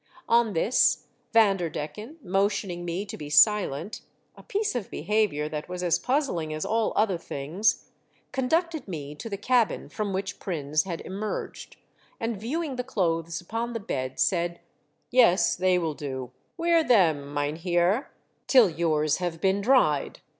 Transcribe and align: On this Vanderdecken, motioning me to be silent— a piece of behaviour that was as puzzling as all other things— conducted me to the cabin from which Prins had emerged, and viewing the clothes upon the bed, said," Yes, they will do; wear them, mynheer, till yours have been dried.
On 0.27 0.53
this 0.53 1.05
Vanderdecken, 1.31 2.15
motioning 2.23 2.83
me 2.85 3.05
to 3.05 3.15
be 3.15 3.29
silent— 3.29 4.01
a 4.35 4.41
piece 4.41 4.73
of 4.73 4.89
behaviour 4.89 5.47
that 5.47 5.69
was 5.69 5.83
as 5.83 5.99
puzzling 5.99 6.51
as 6.55 6.65
all 6.65 6.91
other 6.95 7.19
things— 7.19 7.91
conducted 8.31 8.87
me 8.87 9.13
to 9.13 9.29
the 9.29 9.37
cabin 9.37 9.89
from 9.89 10.11
which 10.11 10.39
Prins 10.39 10.85
had 10.85 11.01
emerged, 11.01 11.77
and 12.19 12.41
viewing 12.41 12.77
the 12.77 12.83
clothes 12.83 13.39
upon 13.41 13.73
the 13.73 13.79
bed, 13.79 14.19
said," 14.19 14.59
Yes, 15.11 15.55
they 15.55 15.77
will 15.77 15.93
do; 15.93 16.31
wear 16.57 16.83
them, 16.83 17.31
mynheer, 17.31 18.09
till 18.47 18.71
yours 18.71 19.17
have 19.17 19.39
been 19.39 19.61
dried. 19.61 20.19